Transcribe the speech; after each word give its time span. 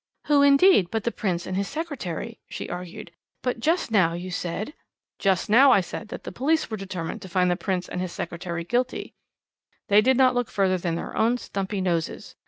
"Who, 0.25 0.41
indeed, 0.41 0.89
but 0.89 1.03
the 1.03 1.11
Prince 1.11 1.45
and 1.45 1.55
his 1.55 1.67
secretary?" 1.67 2.39
she 2.49 2.71
argued. 2.71 3.11
"But 3.43 3.59
just 3.59 3.91
now 3.91 4.13
you 4.13 4.31
said" 4.31 4.73
"Just 5.29 5.47
now 5.47 5.71
I 5.71 5.81
said 5.81 6.07
that 6.07 6.23
the 6.23 6.31
police 6.31 6.71
were 6.71 6.75
determined 6.75 7.21
to 7.21 7.29
find 7.29 7.51
the 7.51 7.55
Prince 7.55 7.87
and 7.87 8.01
his 8.01 8.11
secretary 8.11 8.63
guilty; 8.63 9.13
they 9.89 10.01
did 10.01 10.17
not 10.17 10.33
look 10.33 10.49
further 10.49 10.79
than 10.79 10.95
their 10.95 11.15
own 11.15 11.37
stumpy 11.37 11.81
noses. 11.81 12.33